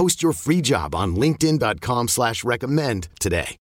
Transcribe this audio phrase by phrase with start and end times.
[0.00, 3.58] Post your free job on linkedin.com slash recommend today.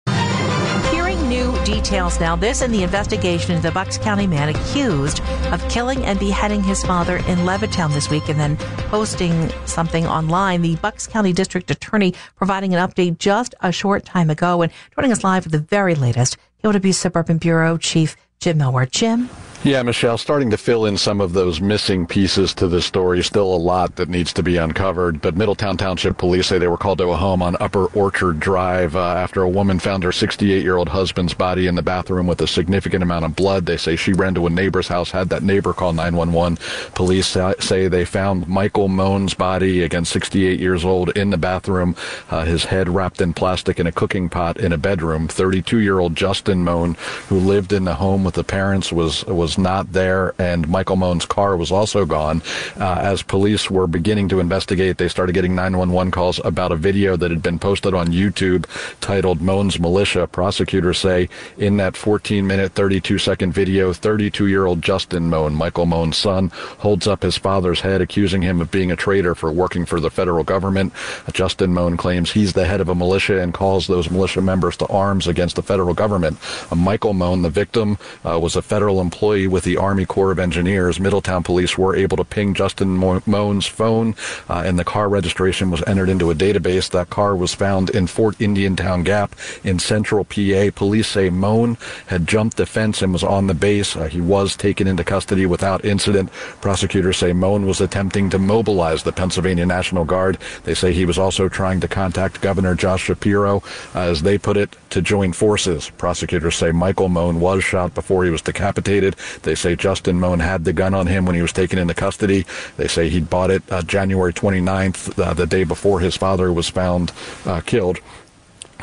[0.92, 2.36] Hearing new details now.
[2.36, 5.20] This in the investigation of the Bucks County man accused
[5.52, 8.56] of killing and beheading his father in Levittown this week and then
[8.92, 10.62] posting something online.
[10.62, 15.12] The Bucks County District Attorney providing an update just a short time ago and joining
[15.12, 16.38] us live with the very latest.
[16.64, 18.92] KYW Suburban Bureau Chief Jim Melwert.
[18.92, 19.28] Jim?
[19.64, 23.24] Yeah, Michelle, starting to fill in some of those missing pieces to the story.
[23.24, 25.20] Still a lot that needs to be uncovered.
[25.20, 28.96] But Middletown Township Police say they were called to a home on Upper Orchard Drive
[28.96, 32.40] uh, after a woman found her 68 year old husband's body in the bathroom with
[32.42, 33.66] a significant amount of blood.
[33.66, 36.60] They say she ran to a neighbor's house, had that neighbor call 911.
[36.94, 41.96] Police say they found Michael Mohn's body, again 68 years old, in the bathroom,
[42.30, 45.28] uh, his head wrapped in plastic in a cooking pot in a bedroom.
[45.28, 46.96] 32 year old Justin Mohn,
[47.28, 50.98] who lived in the home with the parents, was was was not there, and Michael
[50.98, 52.42] Mohn's car was also gone.
[52.78, 57.16] Uh, as police were beginning to investigate, they started getting 911 calls about a video
[57.16, 58.66] that had been posted on YouTube
[59.00, 60.28] titled Mohn's Militia.
[60.28, 65.86] Prosecutors say in that 14 minute, 32 second video, 32 year old Justin Mohn, Michael
[65.86, 66.50] Mohn's son,
[66.80, 70.12] holds up his father's head, accusing him of being a traitor for working for the
[70.12, 70.92] federal government.
[71.32, 74.88] Justin Mohn claims he's the head of a militia and calls those militia members to
[74.88, 76.38] arms against the federal government.
[76.70, 80.40] Uh, Michael Mohn, the victim, uh, was a federal employee with the Army Corps of
[80.40, 84.16] Engineers, Middletown police were able to ping Justin Mohn's phone,
[84.50, 86.90] uh, and the car registration was entered into a database.
[86.90, 90.72] That car was found in Fort Indiantown Gap in central PA.
[90.74, 91.78] Police say Mohn
[92.08, 93.96] had jumped the fence and was on the base.
[93.96, 96.32] Uh, he was taken into custody without incident.
[96.62, 100.38] Prosecutors say Mohn was attempting to mobilize the Pennsylvania National Guard.
[100.64, 104.56] They say he was also trying to contact Governor Josh Shapiro, uh, as they put
[104.56, 105.90] it, to join forces.
[105.98, 109.16] Prosecutors say Michael Mohn was shot before he was decapitated.
[109.44, 112.46] They say Justin Mohn had the gun on him when he was taken into custody.
[112.78, 116.70] They say he'd bought it uh, January 29th, uh, the day before his father was
[116.70, 117.12] found
[117.46, 118.00] uh, killed.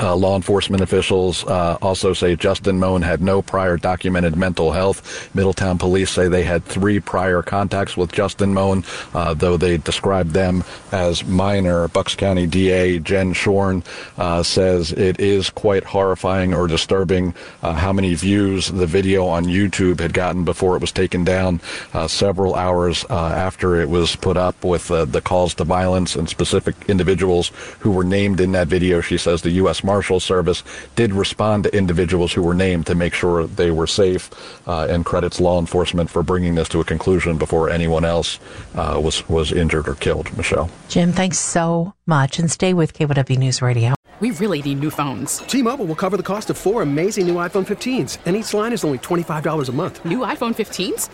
[0.00, 5.32] Uh, law enforcement officials uh, also say Justin Mohn had no prior documented mental health.
[5.34, 8.84] Middletown police say they had three prior contacts with Justin Mohn,
[9.14, 11.86] uh, though they described them as minor.
[11.88, 13.84] Bucks County DA Jen Schorn
[14.18, 19.44] uh, says it is quite horrifying or disturbing uh, how many views the video on
[19.44, 21.60] YouTube had gotten before it was taken down
[21.92, 26.74] uh, several hours after it was put up with the calls to violence and specific
[26.88, 29.00] individuals who were named in that video.
[29.00, 29.83] She says the U.S.
[29.84, 30.62] Marshal Service
[30.96, 34.30] did respond to individuals who were named to make sure they were safe
[34.66, 38.38] uh, and credits law enforcement for bringing this to a conclusion before anyone else
[38.74, 40.34] uh, was, was injured or killed.
[40.36, 40.70] Michelle.
[40.88, 42.38] Jim, thanks so much.
[42.38, 43.94] And stay with KYW News Radio.
[44.20, 45.38] We really need new phones.
[45.38, 48.72] T Mobile will cover the cost of four amazing new iPhone 15s, and each line
[48.72, 50.04] is only $25 a month.
[50.04, 51.10] New iPhone 15s?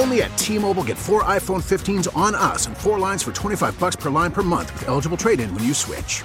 [0.00, 3.78] Only at T Mobile get four iPhone 15s on us and four lines for 25
[3.78, 6.24] bucks per line per month with eligible trade in when you switch.